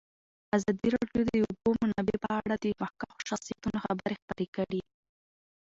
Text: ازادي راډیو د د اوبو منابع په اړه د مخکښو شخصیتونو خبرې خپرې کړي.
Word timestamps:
ازادي 0.55 0.87
راډیو 0.95 1.21
د 1.25 1.29
د 1.37 1.43
اوبو 1.47 1.69
منابع 1.81 2.15
په 2.23 2.29
اړه 2.39 2.55
د 2.63 2.65
مخکښو 2.81 3.25
شخصیتونو 3.29 3.77
خبرې 3.85 4.15
خپرې 4.21 4.45
کړي. 4.55 4.81